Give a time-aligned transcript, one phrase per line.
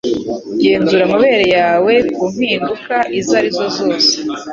[0.61, 4.13] Genzura amabere yawe ku mpinduka izo arizo zose